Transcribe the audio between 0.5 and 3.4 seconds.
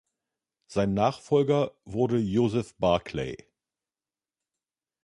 Sein Nachfolger wurde Joseph Barclay.